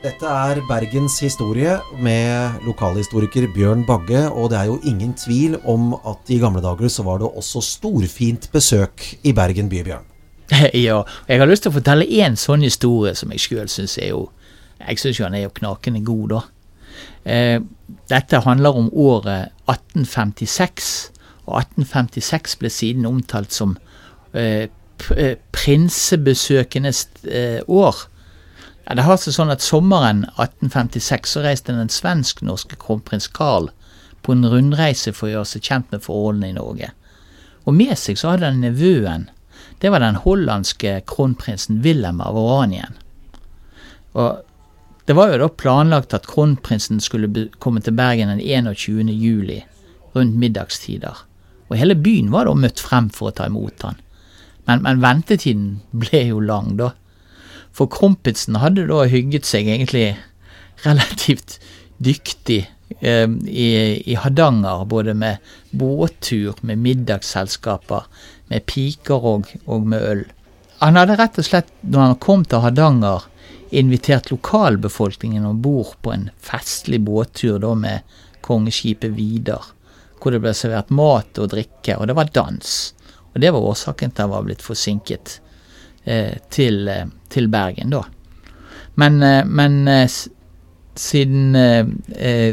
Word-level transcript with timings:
Dette 0.00 0.24
er 0.24 0.62
Bergens 0.64 1.18
historie 1.20 1.74
med 2.00 2.62
lokalhistoriker 2.64 3.44
Bjørn 3.52 3.82
Bagge, 3.84 4.22
og 4.32 4.46
det 4.48 4.56
er 4.56 4.70
jo 4.70 4.78
ingen 4.88 5.10
tvil 5.12 5.58
om 5.68 5.90
at 6.08 6.30
i 6.32 6.38
gamle 6.40 6.62
dager 6.64 6.88
så 6.88 7.02
var 7.04 7.18
det 7.20 7.28
også 7.28 7.60
storfint 7.60 8.46
besøk 8.48 9.04
i 9.28 9.34
Bergen 9.36 9.68
by, 9.68 9.82
Bjørn. 9.84 10.06
ja, 10.86 11.02
jeg 11.28 11.42
har 11.42 11.50
lyst 11.50 11.66
til 11.66 11.72
å 11.74 11.76
fortelle 11.76 12.08
én 12.08 12.38
sånn 12.40 12.64
historie 12.64 13.12
som 13.12 13.34
jeg 13.34 13.44
sjøl 13.44 13.68
syns 13.68 13.98
er 14.00 14.14
jo 14.14 14.30
Jeg 14.80 14.96
syns 15.02 15.18
jo 15.20 15.26
han 15.26 15.36
er 15.36 15.42
jo 15.42 15.52
knakende 15.58 16.00
god, 16.00 16.32
da. 16.32 16.40
Eh, 17.28 17.58
dette 18.08 18.40
handler 18.46 18.78
om 18.80 18.88
året 18.96 19.52
1856, 19.68 21.10
og 21.44 21.58
1856 21.60 22.56
ble 22.62 22.70
siden 22.72 23.04
omtalt 23.04 23.52
som 23.52 23.76
eh, 24.32 24.72
eh 25.12 25.36
prinsebesøkenes 25.52 27.04
år. 27.68 28.00
Ja, 28.90 28.96
det 28.98 29.04
har 29.06 29.20
seg 29.22 29.36
sånn 29.36 29.52
at 29.54 29.62
Sommeren 29.62 30.24
1856 30.32 31.36
så 31.36 31.44
reiste 31.44 31.70
den 31.76 31.92
svensk-norske 31.94 32.74
kronprins 32.82 33.28
Carl 33.30 33.68
på 34.26 34.34
en 34.34 34.48
rundreise 34.50 35.12
for 35.14 35.28
å 35.28 35.30
gjøre 35.36 35.50
seg 35.52 35.68
kjent 35.68 35.92
med 35.94 36.02
forholdene 36.02 36.48
i 36.50 36.56
Norge. 36.56 36.88
Og 37.70 37.76
med 37.78 37.94
seg 38.02 38.18
så 38.18 38.32
hadde 38.32 38.48
han 38.50 38.58
nevøen. 38.64 39.28
Det 39.78 39.92
var 39.94 40.02
den 40.02 40.18
hollandske 40.24 40.96
kronprinsen 41.06 41.84
Wilhelm 41.84 42.18
av 42.24 42.34
Oranien. 42.34 42.98
Og 44.18 44.42
det 45.06 45.14
var 45.14 45.30
jo 45.30 45.38
da 45.44 45.52
planlagt 45.62 46.16
at 46.18 46.26
kronprinsen 46.26 46.98
skulle 46.98 47.46
komme 47.62 47.78
til 47.86 47.94
Bergen 47.94 48.34
den 48.34 48.42
21. 48.42 49.14
juli, 49.14 49.60
rundt 50.18 50.34
middagstider. 50.34 51.22
Og 51.70 51.78
hele 51.78 51.94
byen 51.94 52.34
var 52.34 52.50
da 52.50 52.58
møtt 52.58 52.82
frem 52.82 53.06
for 53.14 53.30
å 53.30 53.38
ta 53.38 53.46
imot 53.46 53.86
han. 53.86 54.02
Men, 54.66 54.82
men 54.82 55.06
ventetiden 55.06 55.76
ble 55.94 56.26
jo 56.32 56.42
lang, 56.42 56.74
da. 56.74 56.90
For 57.76 57.90
kompisen 57.90 58.58
hadde 58.60 58.88
da 58.90 59.04
hygget 59.08 59.48
seg 59.48 59.68
egentlig 59.70 60.14
relativt 60.84 61.58
dyktig 62.00 62.64
eh, 63.00 63.28
i, 63.46 63.68
i, 64.04 64.14
Hardanger, 64.14 64.84
både 64.84 65.14
med 65.14 65.36
båttur, 65.70 66.58
med 66.60 66.78
middagsselskaper, 66.78 68.06
med 68.48 68.66
piker 68.66 69.26
og, 69.34 69.50
og 69.66 69.86
med 69.86 70.06
øl. 70.12 70.24
Han 70.80 70.96
hadde 70.96 71.18
rett 71.20 71.38
og 71.38 71.46
slett, 71.46 71.68
når 71.84 72.06
han 72.06 72.22
kom 72.24 72.46
til 72.48 72.64
Hardanger, 72.64 73.26
invitert 73.70 74.32
lokalbefolkningen 74.32 75.44
om 75.46 75.60
bord 75.62 75.92
på 76.02 76.14
en 76.14 76.30
festlig 76.42 76.98
båttur 77.06 77.60
da 77.62 77.74
med 77.78 78.16
kongeskipet 78.42 79.12
Vidar, 79.14 79.68
hvor 80.18 80.34
det 80.34 80.40
ble 80.42 80.54
servert 80.56 80.90
mat 80.90 81.38
og 81.38 81.52
drikke, 81.52 81.94
og 81.96 82.08
det 82.10 82.16
var 82.18 82.32
dans. 82.34 82.72
Og 83.30 83.38
det 83.44 83.52
var 83.54 83.68
årsaken 83.70 84.10
til 84.10 84.16
at 84.16 84.26
han 84.26 84.32
var 84.32 84.48
blitt 84.48 84.64
forsinket 84.64 85.38
til, 86.50 86.88
eh, 86.88 87.06
til, 87.30 87.48
Bergen, 87.48 87.94
da. 87.94 88.04
Men, 88.96 89.22
eh, 89.22 89.44
men 89.46 89.88
eh, 89.88 90.08
siden 90.96 91.54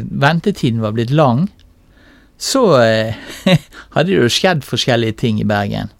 ventetiden 0.08 0.80
var 0.80 0.94
blitt 0.96 1.10
lang, 1.10 1.48
så 2.38 2.62
hadde 3.94 4.06
det 4.06 4.14
jo 4.14 4.30
skjedd 4.30 4.62
forskjellige 4.64 5.18
ting 5.24 5.40
i 5.42 5.48
Bergen. 5.48 5.90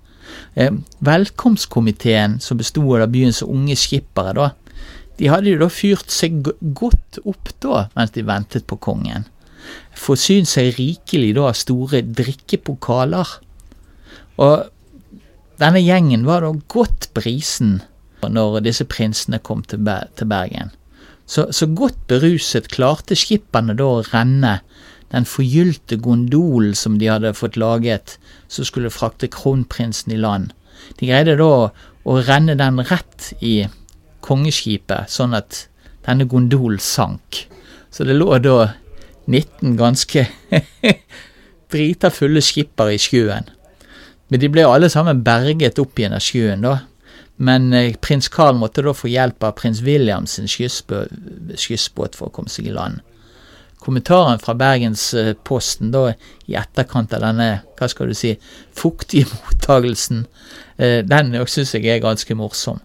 Velkomstkomiteen, 1.04 2.38
som 2.40 2.58
bestod 2.58 3.02
av 3.02 3.10
byens 3.12 3.42
unge 3.42 3.76
skippere, 3.76 4.32
da, 4.38 4.48
de 5.18 5.28
hadde 5.28 5.50
jo 5.50 5.58
da 5.60 5.68
fyrt 5.68 6.14
seg 6.14 6.46
godt 6.78 7.18
opp 7.26 7.50
da, 7.60 7.88
mens 7.98 8.14
de 8.14 8.24
ventet 8.26 8.68
på 8.70 8.78
kongen. 8.80 9.26
Forsynt 9.98 10.48
seg 10.48 10.78
rikelig 10.78 11.34
da 11.36 11.48
av 11.50 11.58
store 11.58 12.04
drikkepokaler. 12.06 13.34
Og 14.38 14.68
denne 15.58 15.80
gjengen 15.82 16.26
var 16.28 16.44
da 16.44 16.52
godt 16.70 17.10
brisen 17.16 17.80
når 18.22 18.60
disse 18.66 18.84
prinsene 18.88 19.38
kom 19.38 19.62
til, 19.66 19.80
Bergen. 19.82 20.72
Så, 21.28 21.48
så 21.52 21.66
godt 21.66 21.98
beruset 22.10 22.70
klarte 22.72 23.16
skipperne 23.18 23.76
da 23.78 23.86
å 23.86 24.04
renne 24.10 24.58
den 25.12 25.26
forgylte 25.28 25.96
gondolen 26.00 26.74
som 26.76 26.98
de 27.00 27.08
hadde 27.08 27.34
fått 27.36 27.56
laget, 27.60 28.16
som 28.48 28.66
skulle 28.66 28.92
frakte 28.92 29.30
kronprinsen 29.32 30.12
i 30.12 30.20
land. 30.20 30.52
De 30.98 31.08
greide 31.08 31.36
da 31.40 31.68
å 32.08 32.16
renne 32.28 32.56
den 32.58 32.80
rett 32.88 33.32
i 33.44 33.68
kongeskipet, 34.24 35.08
sånn 35.12 35.36
at 35.36 35.66
denne 36.06 36.26
gondolen 36.28 36.80
sank. 36.82 37.44
Så 37.92 38.04
det 38.08 38.16
lå 38.16 38.30
da 38.44 38.72
19 39.28 39.76
ganske 39.78 40.26
drita 41.72 42.10
fulle 42.12 42.42
skipper 42.44 42.92
i 42.92 43.00
sjøen. 43.00 43.48
Men 44.28 44.40
de 44.42 44.50
ble 44.52 44.64
alle 44.68 44.90
sammen 44.92 45.24
berget 45.24 45.80
opp 45.80 45.98
igjen 45.98 46.16
av 46.16 46.24
sjøen, 46.24 46.64
da. 46.64 46.78
Men 47.38 47.72
eh, 47.72 47.94
prins 48.02 48.28
Carl 48.34 48.58
måtte 48.58 48.82
da 48.82 48.94
få 48.96 49.10
hjelp 49.10 49.44
av 49.46 49.54
prins 49.60 49.80
Williams 49.86 50.36
sin 50.36 50.48
skyssbåt 50.50 52.18
for 52.18 52.28
å 52.28 52.34
komme 52.34 52.50
seg 52.50 52.66
i 52.68 52.74
land. 52.74 53.00
Kommentaren 53.78 54.40
fra 54.42 54.56
Bergensposten 54.58 55.92
da 55.94 56.08
i 56.50 56.56
etterkant 56.58 57.14
av 57.14 57.22
denne, 57.22 57.48
hva 57.78 57.88
skal 57.88 58.10
du 58.10 58.16
si, 58.18 58.34
fuktige 58.74 59.30
mottagelsen, 59.44 60.26
eh, 60.76 61.00
den 61.06 61.32
syns 61.46 61.76
jeg 61.76 61.86
er 61.86 62.04
ganske 62.04 62.36
morsom. 62.38 62.82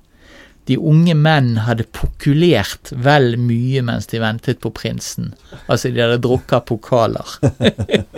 De 0.70 0.78
unge 0.80 1.16
menn 1.18 1.58
hadde 1.66 1.90
pokulert 1.92 2.94
vel 3.04 3.34
mye 3.42 3.82
mens 3.84 4.06
de 4.14 4.22
ventet 4.24 4.62
på 4.64 4.72
prinsen. 4.72 5.34
Altså, 5.66 5.92
de 5.92 6.00
hadde 6.00 6.22
drukket 6.24 6.70
pokaler. 6.70 7.34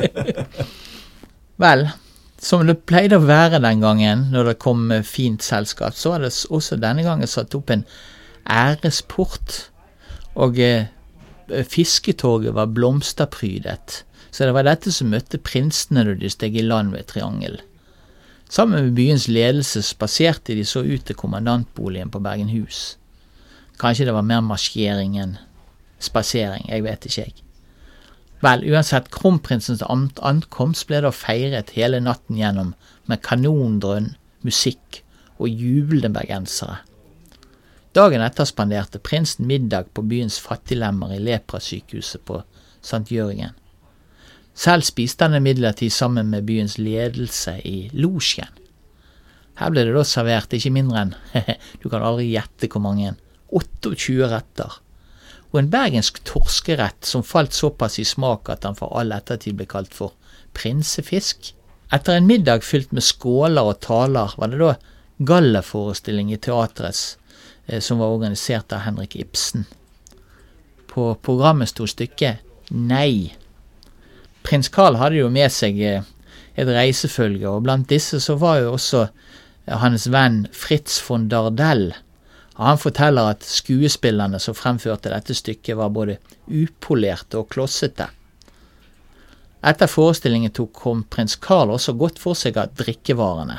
vel, 1.63 1.87
som 2.45 2.65
det 2.67 2.83
pleide 2.85 3.17
å 3.17 3.25
være 3.25 3.61
den 3.63 3.81
gangen 3.81 4.27
når 4.33 4.51
det 4.51 4.59
kom 4.61 4.91
fint 5.07 5.41
selskap, 5.41 5.95
så 5.97 6.13
var 6.13 6.25
det 6.25 6.33
også 6.53 6.77
denne 6.77 7.05
gangen 7.05 7.29
satt 7.29 7.55
opp 7.57 7.71
en 7.73 7.85
æresport. 8.45 9.71
Og 10.37 10.59
eh, 10.61 10.91
fisketorget 11.49 12.53
var 12.53 12.73
blomsterprydet. 12.75 14.03
Så 14.29 14.45
det 14.45 14.53
var 14.53 14.67
dette 14.67 14.91
som 14.91 15.09
møtte 15.09 15.39
prinsene 15.41 16.03
da 16.05 16.13
de 16.19 16.29
steg 16.29 16.57
i 16.59 16.65
land 16.65 16.93
ved 16.93 17.07
Triangel. 17.09 17.61
Sammen 18.51 18.83
med 18.83 18.97
byens 18.97 19.25
ledelse 19.31 19.81
spaserte 19.81 20.53
de 20.53 20.65
så 20.67 20.83
ut 20.85 21.05
til 21.07 21.17
kommandantboligen 21.17 22.11
på 22.13 22.21
Bergenhus. 22.21 22.99
Kanskje 23.81 24.05
det 24.05 24.13
var 24.15 24.27
mer 24.27 24.45
marsjering 24.45 25.17
enn 25.17 25.37
spasering, 26.03 26.69
jeg 26.69 26.85
vet 26.85 27.09
ikke, 27.09 27.25
jeg. 27.25 27.44
Vel, 28.45 28.61
uansett, 28.69 29.07
kronprinsens 29.09 29.81
ankomst 29.81 30.85
ble 30.89 30.99
da 31.01 31.09
feiret 31.15 31.71
hele 31.73 32.01
natten 32.03 32.37
gjennom 32.37 32.75
med 33.09 33.23
kanondrønn, 33.25 34.11
musikk 34.45 34.99
og 35.39 35.49
jublende 35.49 36.11
bergensere. 36.13 36.83
Dagen 37.95 38.21
etter 38.21 38.45
spanderte 38.45 38.99
prinsen 38.99 39.47
middag 39.49 39.89
på 39.95 40.03
byens 40.05 40.37
fattiglemmer 40.43 41.15
i 41.15 41.21
leprasykehuset 41.23 42.25
på 42.27 42.41
St. 42.83 43.07
Jørgen. 43.09 43.55
Selv 44.53 44.85
spiste 44.85 45.25
han 45.25 45.39
imidlertid 45.39 45.91
sammen 45.91 46.29
med 46.29 46.45
byens 46.45 46.77
ledelse 46.77 47.57
i 47.65 47.89
losjen. 47.97 48.51
Her 49.57 49.71
ble 49.71 49.87
det 49.87 49.95
da 49.95 50.03
servert 50.05 50.53
ikke 50.53 50.73
mindre 50.75 51.01
enn, 51.01 51.15
du 51.81 51.89
kan 51.89 52.03
aldri 52.03 52.29
gjette 52.35 52.69
hvor 52.69 52.83
mange, 52.83 53.15
28 53.55 54.29
retter 54.29 54.81
og 55.55 55.61
en 55.61 55.71
bergensk 55.71 56.19
torskerett 56.27 57.07
som 57.07 57.23
falt 57.23 57.55
såpass 57.55 57.95
i 58.01 58.05
smak 58.05 58.49
at 58.51 58.65
han 58.67 58.75
for 58.75 58.91
all 58.99 59.13
ettertid 59.15 59.55
ble 59.55 59.67
kalt 59.71 59.93
for 59.95 60.11
prinsefisk. 60.55 61.53
Etter 61.95 62.17
en 62.17 62.27
middag 62.27 62.65
fylt 62.67 62.91
med 62.91 63.05
skåler 63.05 63.63
og 63.63 63.79
taler 63.85 64.33
var 64.35 64.51
det 64.51 64.59
da 64.59 64.73
galleforestilling 65.23 66.33
i 66.33 66.39
teatrets 66.43 67.15
eh, 67.67 67.79
som 67.79 68.01
var 68.03 68.11
organisert 68.11 68.75
av 68.75 68.83
Henrik 68.83 69.15
Ibsen. 69.15 69.63
På 70.91 71.13
programmet 71.15 71.71
sto 71.71 71.87
stykket 71.87 72.43
Nei. 72.75 73.31
Prins 74.43 74.67
Carl 74.73 74.99
hadde 74.99 75.21
jo 75.21 75.31
med 75.31 75.53
seg 75.55 75.79
eh, 75.79 76.03
et 76.55 76.67
reisefølge, 76.67 77.47
og 77.47 77.63
blant 77.63 77.87
disse 77.87 78.19
så 78.23 78.35
var 78.41 78.59
jo 78.63 78.73
også 78.75 79.05
eh, 79.05 79.77
hans 79.79 80.09
venn 80.11 80.43
Fritz 80.51 80.99
von 81.07 81.29
Dardel, 81.31 81.93
han 82.55 82.79
forteller 82.79 83.33
at 83.33 83.43
skuespillerne 83.43 84.39
som 84.39 84.55
fremførte 84.55 85.11
dette 85.11 85.35
stykket, 85.35 85.75
var 85.75 85.91
både 85.91 86.17
upolerte 86.47 87.41
og 87.41 87.49
klossete. 87.51 88.07
Etter 89.65 89.89
forestillingen 89.89 90.53
tok 90.55 90.83
prins 91.11 91.35
Carl 91.41 91.73
også 91.73 91.95
godt 91.99 92.21
for 92.21 92.37
seg 92.37 92.59
av 92.61 92.71
drikkevarene, 92.77 93.57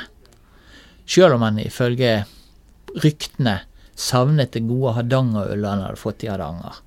sjøl 1.05 1.35
om 1.35 1.45
han 1.45 1.59
ifølge 1.61 2.23
ryktene 3.03 3.59
savnet 3.97 4.53
det 4.53 4.65
gode 4.67 4.95
hardangerølet 4.97 5.69
han 5.69 5.85
hadde 5.85 6.01
fått 6.01 6.25
i 6.25 6.29
Hardanger. 6.31 6.81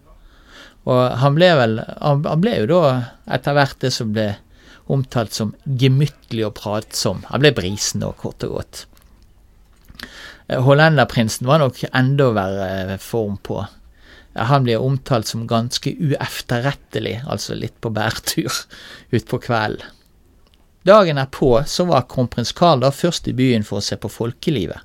Og 0.89 1.01
han 1.21 1.35
ble 1.37 1.49
vel 1.59 1.75
Han 2.01 2.23
ble 2.41 2.55
jo 2.63 2.69
da 2.71 2.85
etter 3.37 3.57
hvert 3.57 3.83
det 3.83 3.91
som 3.93 4.15
ble 4.15 4.31
omtalt 4.91 5.35
som 5.37 5.53
gemyttlig 5.65 6.47
og 6.49 6.57
pratsom. 6.59 7.21
Han 7.29 7.43
ble 7.43 7.53
brisen 7.55 8.03
da, 8.03 8.11
kort 8.17 8.43
og 8.47 8.57
godt. 8.57 8.87
Eh, 10.51 10.63
Hollenderprinsen 10.63 11.47
var 11.47 11.63
nok 11.63 11.85
enda 11.93 12.31
verre 12.35 12.99
form 12.99 13.37
på. 13.37 13.63
Han 14.35 14.65
blir 14.65 14.83
omtalt 14.83 15.27
som 15.27 15.47
ganske 15.47 15.91
uefterrettelig, 15.91 17.23
altså 17.27 17.55
litt 17.55 17.81
på 17.81 17.91
bærtur 17.91 18.53
utpå 19.17 19.39
kvelden. 19.47 19.87
Dagen 20.83 21.19
erpå 21.19 21.59
så 21.69 21.85
var 21.85 22.07
kronprins 22.09 22.55
Carl 22.57 22.81
da 22.81 22.89
først 22.91 23.29
i 23.29 23.35
byen 23.37 23.67
for 23.69 23.79
å 23.79 23.85
se 23.85 23.99
på 24.01 24.09
folkelivet. 24.09 24.81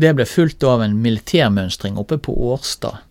Det 0.00 0.14
ble 0.16 0.24
fulgt 0.24 0.64
av 0.64 0.80
en 0.80 0.94
militærmønstring 1.02 1.98
oppe 2.00 2.16
på 2.22 2.32
Årstad. 2.48 3.02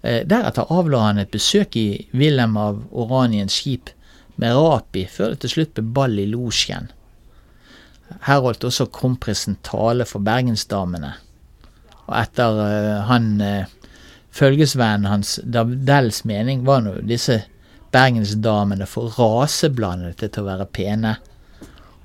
Eh, 0.00 0.22
deretter 0.24 0.72
avla 0.72 1.02
han 1.04 1.20
et 1.20 1.34
besøk 1.34 1.76
i 1.76 2.06
Wilhelm 2.16 2.56
av 2.56 2.80
Oraniens 2.90 3.58
skip 3.58 3.90
med 4.40 4.56
Rapi, 4.56 5.04
før 5.10 5.34
det 5.34 5.42
til 5.42 5.54
slutt 5.56 5.74
ble 5.76 5.84
ball 5.98 6.16
i 6.22 6.28
losjen. 6.30 6.88
Her 8.26 8.42
holdt 8.44 8.66
også 8.66 8.88
kronprinsen 8.92 9.58
tale 9.66 10.06
for 10.08 10.22
bergensdamene. 10.24 11.14
Og 12.08 12.14
etter 12.18 12.58
uh, 12.58 13.06
han 13.08 13.32
uh, 13.42 13.70
følgesvennen 14.34 15.10
hans 15.10 15.38
Davedels 15.44 16.24
mening 16.28 16.64
var 16.66 16.82
nå 16.84 16.98
disse 17.06 17.42
bergensdamene 17.94 18.86
for 18.86 19.14
raseblandede 19.18 20.28
til 20.28 20.42
å 20.42 20.48
være 20.50 20.68
pene. 20.74 21.16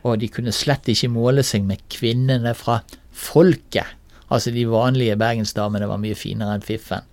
Og 0.05 0.19
de 0.21 0.29
kunne 0.29 0.53
slett 0.53 0.87
ikke 0.91 1.09
måle 1.13 1.45
seg 1.45 1.65
med 1.65 1.81
kvinnene 1.93 2.53
fra 2.57 2.79
folket. 3.15 3.97
Altså 4.29 4.53
de 4.53 4.65
vanlige 4.69 5.17
bergensdamene 5.21 5.89
var 5.89 6.01
mye 6.01 6.17
finere 6.17 6.57
enn 6.57 6.65
fiffen. 6.65 7.05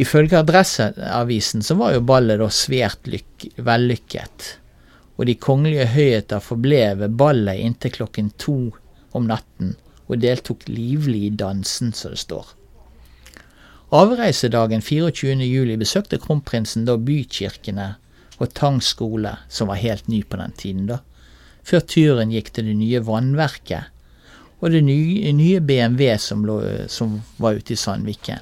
Ifølge 0.00 0.40
Adresseavisen 0.40 1.62
så 1.62 1.76
var 1.78 1.94
jo 1.94 2.02
ballet 2.02 2.40
da 2.40 2.48
svært 2.50 3.06
vellykket, 3.62 4.46
og 5.16 5.28
de 5.28 5.36
kongelige 5.38 5.86
høyheter 5.94 6.42
forble 6.42 6.82
ved 6.98 7.16
ballet 7.18 7.62
inntil 7.62 7.94
klokken 7.94 8.32
to 8.40 8.58
om 9.14 9.28
natten 9.30 9.74
og 10.08 10.20
deltok 10.20 10.66
livlig 10.68 11.22
i 11.28 11.34
dansen, 11.38 11.92
som 11.94 12.12
det 12.12 12.20
står. 12.24 12.50
Avreisedagen 13.94 14.82
24.07 14.82 15.76
besøkte 15.78 16.18
kronprinsen 16.18 16.86
da 16.88 16.96
bykirkene 16.98 17.94
og 18.42 18.50
Tang 18.58 18.80
skole, 18.82 19.36
som 19.48 19.70
var 19.70 19.78
helt 19.78 20.08
ny 20.10 20.24
på 20.26 20.40
den 20.40 20.54
tiden, 20.58 20.86
da, 20.90 20.98
før 21.64 21.84
turen 21.86 22.32
gikk 22.34 22.50
til 22.52 22.66
det 22.68 22.74
nye 22.80 23.02
vannverket 23.06 23.92
og 24.64 24.72
det 24.72 24.82
nye, 24.86 25.60
BMW 25.60 26.16
som, 26.18 26.44
lå, 26.48 26.58
som 26.88 27.18
var 27.36 27.58
ute 27.60 27.74
i 27.74 27.78
Sandviken. 27.78 28.40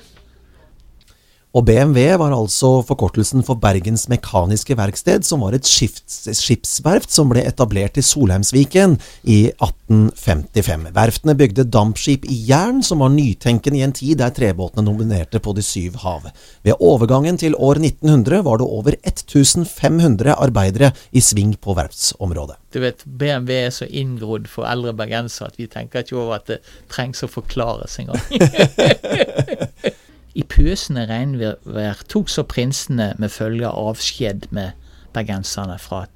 Og 1.53 1.67
BMW 1.69 2.15
var 2.17 2.33
altså 2.33 2.79
forkortelsen 2.89 3.43
for 3.45 3.61
Bergens 3.61 4.07
Mekaniske 4.09 4.73
Verksted, 4.79 5.27
som 5.29 5.43
var 5.45 5.53
et 5.53 5.69
skipsverft 5.69 7.13
som 7.13 7.29
ble 7.29 7.43
etablert 7.45 7.99
i 8.01 8.05
Solheimsviken 8.07 8.95
i 9.29 9.51
1855. 9.59 10.87
Verftene 10.97 11.35
bygde 11.37 11.67
dampskip 11.69 12.25
i 12.25 12.39
jern, 12.49 12.81
som 12.81 13.05
var 13.05 13.13
nytenkende 13.13 13.83
i 13.83 13.85
en 13.85 13.93
tid 13.93 14.23
der 14.23 14.33
trebåtene 14.33 14.87
nominerte 14.87 15.43
på 15.45 15.53
de 15.53 15.65
syv 15.67 16.01
hav. 16.01 16.31
Ved 16.65 16.81
overgangen 16.81 17.37
til 17.37 17.59
år 17.59 17.83
1900 17.83 18.47
var 18.49 18.63
det 18.63 18.71
over 18.79 18.97
1500 19.03 20.33
arbeidere 20.33 20.95
i 21.13 21.21
sving 21.21 21.53
på 21.61 21.77
verftsområdet. 21.77 22.57
Du 22.73 22.81
vet, 22.81 23.05
BMW 23.05 23.59
er 23.67 23.75
så 23.77 23.85
inngrodd 23.85 24.49
for 24.49 24.65
eldre 24.65 24.97
bergensere 24.97 25.53
at 25.53 25.61
vi 25.61 25.69
tenker 25.69 26.01
ikke 26.01 26.17
over 26.17 26.39
at 26.41 26.49
det 26.49 26.63
trengs 26.89 27.21
å 27.21 27.29
forklares 27.29 28.01
engang. 28.01 28.25
I 30.35 30.45
pøsende 30.49 31.05
regnvær 31.11 32.05
tok 32.09 32.31
så 32.33 32.45
prinsene 32.49 33.13
med 33.21 33.33
følge 33.33 33.69
avskjed 33.69 34.49
med 34.51 34.79
bergenserne 35.13 35.77
fra 35.81 36.07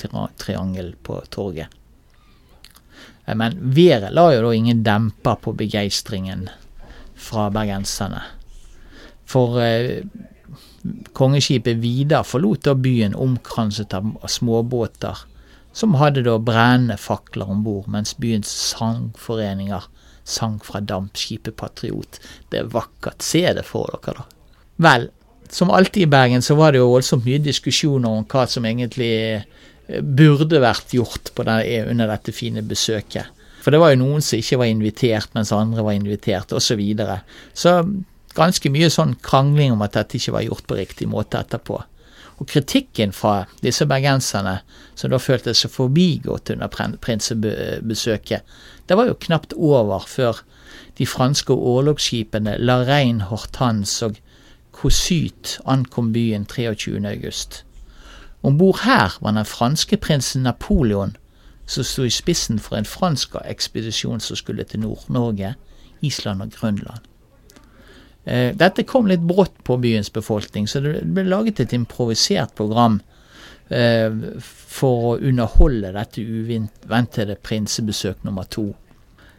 Triangel 0.41 0.95
på 1.05 1.21
torget. 1.31 1.69
Eh, 3.27 3.35
men 3.37 3.59
været 3.61 4.15
la 4.15 4.31
jo 4.33 4.47
da 4.47 4.55
ingen 4.55 4.85
demper 4.87 5.37
på 5.43 5.53
begeistringen 5.53 6.49
fra 7.15 7.51
bergenserne. 7.51 8.23
For 9.27 9.61
eh, 9.61 10.07
kongeskipet 11.13 11.83
Vidar 11.83 12.25
forlot 12.25 12.65
da 12.65 12.75
byen 12.75 13.17
omkranset 13.19 13.95
av 13.97 14.15
småbåter, 14.31 15.27
som 15.77 15.99
hadde 16.01 16.25
da 16.25 16.39
brennende 16.41 16.97
fakler 16.97 17.51
om 17.53 17.65
bord, 17.67 17.89
mens 17.93 18.15
byens 18.17 18.49
sangforeninger 18.49 19.91
sang 20.27 20.59
fra 20.65 20.83
dampskipet 20.83 21.57
Patriot. 21.57 22.19
Det 22.51 22.63
er 22.63 22.73
vakkert. 22.73 23.23
Se 23.25 23.45
det 23.57 23.65
for 23.67 23.91
dere, 23.95 24.19
da. 24.19 24.27
Vel, 24.87 25.09
som 25.49 25.71
alltid 25.71 26.03
i 26.05 26.11
Bergen 26.11 26.43
så 26.45 26.57
var 26.59 26.75
det 26.75 26.83
jo 26.83 26.91
voldsomt 26.91 27.25
mye 27.25 27.41
diskusjoner 27.41 28.19
om 28.19 28.27
hva 28.29 28.45
som 28.51 28.67
egentlig 28.67 29.13
eh, 29.39 30.03
burde 30.03 30.61
vært 30.61 30.93
gjort 30.97 31.33
den, 31.39 31.63
under 31.93 32.11
dette 32.13 32.35
fine 32.35 32.65
besøket. 32.67 33.33
For 33.63 33.75
det 33.75 33.81
var 33.83 33.95
jo 33.95 34.03
noen 34.03 34.23
som 34.23 34.39
ikke 34.39 34.61
var 34.61 34.71
invitert, 34.71 35.33
mens 35.35 35.55
andre 35.55 35.83
var 35.83 35.97
invitert, 35.97 36.53
osv. 36.55 36.69
Så, 36.69 36.77
videre. 36.79 37.21
så 37.55 37.81
ganske 38.37 38.71
mye 38.71 38.91
sånn 38.93 39.17
krangling 39.25 39.73
om 39.75 39.83
at 39.83 39.97
dette 39.97 40.21
ikke 40.21 40.37
var 40.37 40.45
gjort 40.47 40.67
på 40.69 40.79
riktig 40.79 41.09
måte 41.11 41.41
etterpå. 41.41 41.81
Og 42.37 42.47
kritikken 42.47 43.13
fra 43.17 43.47
disse 43.63 43.87
bergenserne, 43.89 44.59
som 44.95 45.11
da 45.11 45.21
følte 45.21 45.55
seg 45.57 45.73
forbigått 45.73 46.51
under 46.53 46.69
prinsebesøket, 47.01 48.45
det 48.89 48.97
var 48.97 49.09
jo 49.09 49.17
knapt 49.27 49.55
over 49.57 50.05
før 50.09 50.43
de 50.99 51.07
franske 51.07 51.53
orlogsskipene 51.53 52.59
La 52.59 52.83
Reine 52.85 53.31
Hortense 53.31 54.07
og 54.07 54.21
Kossyt 54.77 55.59
ankom 55.65 56.13
byen 56.13 56.45
23. 56.45 57.01
august. 57.09 57.63
Om 58.43 58.59
bord 58.59 58.83
her 58.85 59.17
var 59.21 59.33
den 59.33 59.49
franske 59.49 59.97
prinsen 59.97 60.43
Napoleon, 60.43 61.17
som 61.67 61.85
sto 61.85 62.05
i 62.05 62.13
spissen 62.13 62.61
for 62.63 62.77
en 62.77 62.85
fransk 62.85 63.35
ekspedisjon 63.45 64.21
som 64.21 64.37
skulle 64.37 64.65
til 64.65 64.81
Nord-Norge, 64.81 65.55
Island 66.01 66.43
og 66.43 66.53
Grønland. 66.53 67.01
Eh, 68.27 68.57
dette 68.59 68.83
kom 68.83 69.07
litt 69.07 69.23
brått 69.23 69.55
på 69.65 69.77
byens 69.79 70.11
befolkning, 70.11 70.67
så 70.67 70.81
det 70.83 71.05
ble 71.15 71.23
laget 71.31 71.61
et 71.63 71.75
improvisert 71.77 72.57
program 72.59 72.99
eh, 73.71 74.11
for 74.43 75.13
å 75.13 75.19
underholde 75.23 75.93
dette 75.95 76.25
uventede 76.27 77.39
prinsebesøk 77.47 78.27
nummer 78.27 78.49
to. 78.51 78.73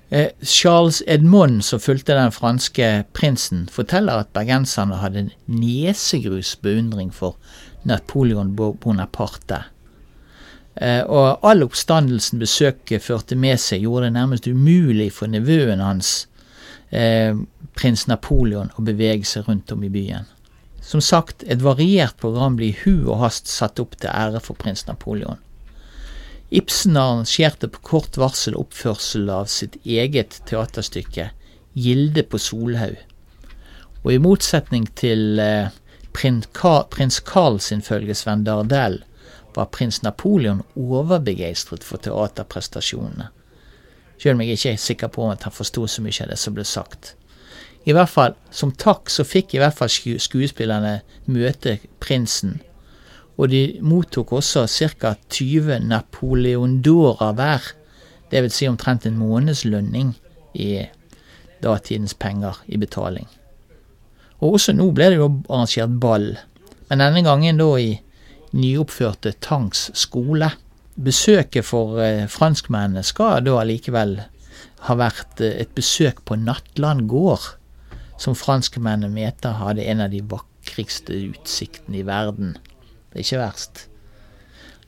Eh, 0.08 0.30
Charles 0.40 1.02
Edmond, 1.04 1.66
som 1.68 1.84
fulgte 1.84 2.16
den 2.16 2.32
franske 2.32 2.92
prinsen, 3.12 3.66
forteller 3.68 4.24
at 4.24 4.32
bergenserne 4.38 5.02
hadde 5.02 5.26
nesegrus 5.52 6.54
beundring 6.64 7.12
for 7.12 7.36
Napoleon 7.84 8.56
Bonaparte. 8.56 9.66
Og 11.10 11.42
all 11.42 11.64
oppstandelsen 11.66 12.38
besøket 12.38 13.02
førte 13.02 13.34
med 13.34 13.58
seg, 13.58 13.82
gjorde 13.82 14.06
det 14.06 14.14
nærmest 14.14 14.46
umulig 14.46 15.08
for 15.16 15.26
nevøen 15.32 15.82
hans 15.82 16.28
prins 17.78 18.08
Napoleon 18.10 18.72
å 18.76 18.84
bevege 18.86 19.26
seg 19.28 19.48
rundt 19.48 19.72
om 19.72 19.84
i 19.86 19.92
byen. 19.94 20.26
Som 20.82 21.02
sagt, 21.04 21.44
et 21.44 21.62
variert 21.62 22.18
program 22.22 22.56
blir 22.58 22.74
i 22.74 22.80
hu 22.84 23.10
og 23.10 23.22
hast 23.26 23.50
satt 23.52 23.80
opp 23.84 23.98
til 24.00 24.10
ære 24.14 24.42
for 24.44 24.58
prins 24.58 24.86
Napoleon. 24.88 25.42
Ibsen 26.50 26.96
arrangerte 26.96 27.68
på 27.68 27.82
kort 27.84 28.16
varsel 28.18 28.56
oppførsel 28.56 29.28
av 29.30 29.50
sitt 29.52 29.76
eget 29.84 30.40
teaterstykke 30.48 31.32
Gilde 31.78 32.24
på 32.24 32.40
Solhaug. 32.40 32.96
Og 34.06 34.14
i 34.14 34.22
motsetning 34.24 34.88
til 34.96 35.42
eh, 35.44 35.74
prins, 36.16 37.20
Carl 37.28 37.60
sin 37.60 37.84
følgesvenn 37.84 38.46
Dardel 38.48 39.02
var 39.58 39.70
prins 39.76 40.00
Napoleon 40.06 40.64
overbegeistret 40.80 41.84
for 41.84 42.00
teaterprestasjonene. 42.02 43.28
Selv 44.18 44.38
om 44.38 44.42
jeg 44.42 44.56
ikke 44.56 44.72
er 44.72 44.82
sikker 44.82 45.12
på 45.14 45.28
at 45.30 45.44
han 45.46 45.54
forsto 45.54 45.84
så 45.86 46.02
mye 46.02 46.24
av 46.24 46.32
det 46.32 46.40
som 46.42 46.56
ble 46.56 46.66
sagt. 46.66 47.18
I 47.88 47.94
hvert 47.96 48.12
fall, 48.12 48.34
Som 48.52 48.74
takk 48.76 49.10
så 49.10 49.24
fikk 49.24 49.56
i 49.56 49.60
hvert 49.62 49.78
fall 49.78 49.90
skuespillerne 49.90 51.02
møte 51.26 51.78
prinsen. 52.04 52.60
Og 53.38 53.52
de 53.54 53.80
mottok 53.82 54.34
også 54.34 54.66
ca. 54.68 55.14
20 55.30 55.80
napoleondorer 55.88 57.34
hver. 57.38 57.72
Vil 58.32 58.52
si 58.52 58.68
omtrent 58.68 59.06
en 59.06 59.18
månedslønning 59.18 60.16
i 60.54 60.88
datidens 61.64 62.14
penger 62.14 62.60
i 62.68 62.78
betaling. 62.78 63.28
Og 64.42 64.58
også 64.58 64.74
nå 64.76 64.90
ble 64.94 65.12
det 65.12 65.20
jo 65.22 65.30
arrangert 65.50 65.96
ball, 66.02 66.28
men 66.90 67.02
denne 67.02 67.24
gangen 67.26 67.58
da 67.62 67.70
i 67.82 67.96
nyoppførte 68.58 69.34
Tangs 69.42 69.88
skole. 69.98 70.52
Besøket 70.98 71.66
for 71.66 72.00
eh, 72.02 72.26
franskmennene 72.30 73.04
skal 73.06 73.44
da 73.46 73.60
allikevel 73.62 74.18
ha 74.88 74.96
vært 74.98 75.42
eh, 75.46 75.58
et 75.62 75.74
besøk 75.78 76.24
på 76.26 76.38
Nattland 76.42 77.06
gård, 77.10 77.57
som 78.18 78.36
franskmennene 78.36 79.14
mente 79.14 79.54
hadde 79.60 79.86
en 79.86 80.02
av 80.02 80.12
de 80.12 80.22
vakreste 80.22 81.14
utsiktene 81.14 82.02
i 82.02 82.08
verden. 82.08 82.58
Det 83.12 83.22
er 83.22 83.26
ikke 83.26 83.42
verst. 83.44 83.84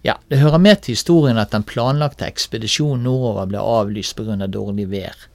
Ja, 0.01 0.15
det 0.27 0.39
hører 0.39 0.61
med 0.63 0.81
til 0.81 0.95
historien 0.95 1.37
at 1.37 1.51
den 1.51 1.65
planlagte 1.67 2.27
ekspedisjonen 2.27 3.03
nordover 3.03 3.49
ble 3.51 3.59
avlyst 3.59 4.15
pga. 4.15 4.37
Av 4.39 4.49
dårlig 4.49 4.87
vær. 4.91 5.27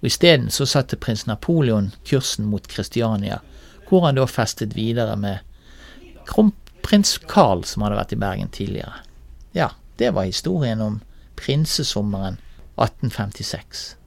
Og 0.00 0.08
Isteden 0.08 0.48
så 0.50 0.64
satte 0.66 0.96
prins 0.96 1.26
Napoleon 1.28 1.90
kursen 2.08 2.48
mot 2.48 2.66
Kristiania, 2.68 3.40
hvor 3.88 4.06
han 4.06 4.16
da 4.16 4.24
festet 4.26 4.76
videre 4.76 5.16
med 5.20 5.44
kronprins 6.30 7.18
Carl, 7.28 7.64
som 7.68 7.84
hadde 7.84 7.98
vært 7.98 8.14
i 8.16 8.20
Bergen 8.20 8.52
tidligere. 8.54 9.02
Ja, 9.52 9.72
det 10.00 10.14
var 10.16 10.24
historien 10.24 10.80
om 10.80 11.00
prinsesommeren 11.36 12.38
1856. 12.80 13.99